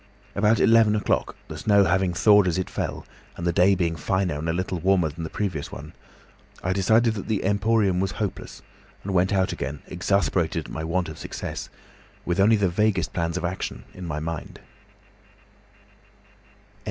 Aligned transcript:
About 0.33 0.59
eleven 0.59 0.95
o'clock, 0.95 1.35
the 1.47 1.59
snow 1.59 1.83
having 1.83 2.11
thawed 2.11 2.47
as 2.47 2.57
it 2.57 2.71
fell, 2.71 3.05
and 3.37 3.45
the 3.45 3.53
day 3.53 3.75
being 3.75 3.95
finer 3.95 4.39
and 4.39 4.49
a 4.49 4.51
little 4.51 4.79
warmer 4.79 5.09
than 5.09 5.23
the 5.23 5.29
previous 5.29 5.71
one, 5.71 5.93
I 6.63 6.73
decided 6.73 7.13
that 7.13 7.27
the 7.27 7.43
Emporium 7.45 7.99
was 7.99 8.13
hopeless, 8.13 8.63
and 9.03 9.13
went 9.13 9.31
out 9.31 9.51
again, 9.53 9.83
exasperated 9.85 10.65
at 10.65 10.71
my 10.73 10.83
want 10.83 11.07
of 11.07 11.19
success, 11.19 11.69
with 12.25 12.39
only 12.39 12.55
the 12.55 12.67
vaguest 12.67 13.13
plans 13.13 13.37
of 13.37 13.45
action 13.45 13.83
in 13.93 14.07
my 14.07 14.19
mind." 14.19 14.59